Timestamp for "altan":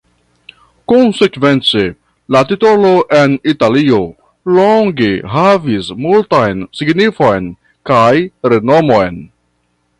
6.09-6.67